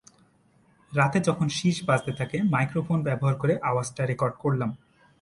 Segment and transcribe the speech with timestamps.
[0.91, 4.69] রাতে যখন শিস বাজতে থাকে, মাইক্রোফোন ব্যবহার করে আওয়াজটা রেকর্ড করলাম।